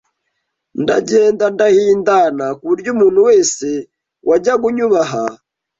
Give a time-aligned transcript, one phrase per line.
[0.81, 3.67] ndagenda ndahindana ku buryo umuntu wese
[4.27, 5.23] wanjyaga unyubaha